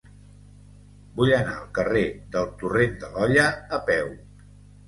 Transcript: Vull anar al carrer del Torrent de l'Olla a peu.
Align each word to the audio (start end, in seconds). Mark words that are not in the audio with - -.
Vull 1.19 1.33
anar 1.39 1.53
al 1.57 1.69
carrer 1.79 2.03
del 2.37 2.49
Torrent 2.63 2.99
de 3.05 3.13
l'Olla 3.13 3.47
a 3.79 3.83
peu. 3.93 4.11